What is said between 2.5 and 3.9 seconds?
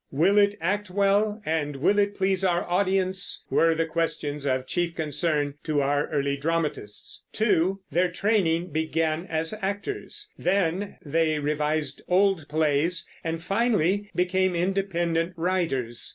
audience," were the